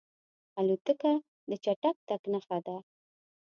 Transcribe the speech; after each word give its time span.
الوتکه 0.59 1.13
د 1.49 1.51
چټک 1.63 1.95
تګ 2.07 2.21
نښه 2.31 2.57
ده. 2.65 2.77